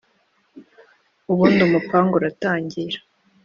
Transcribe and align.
ubundi 1.31 1.61
umupangu 1.67 2.13
uratangira 2.15 2.97